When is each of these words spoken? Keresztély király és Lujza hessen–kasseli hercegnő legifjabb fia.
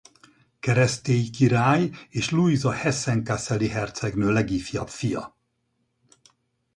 Keresztély 0.59 1.29
király 1.29 1.89
és 2.09 2.29
Lujza 2.29 2.71
hessen–kasseli 2.71 3.67
hercegnő 3.67 4.29
legifjabb 4.31 4.89
fia. 4.89 5.35